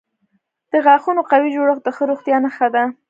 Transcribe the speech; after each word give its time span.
د 0.71 0.73
غاښونو 0.85 1.21
قوي 1.31 1.49
جوړښت 1.55 1.81
د 1.85 1.89
ښه 1.95 2.03
روغتیا 2.09 2.37
نښه 2.45 2.67
ده. 2.75 2.83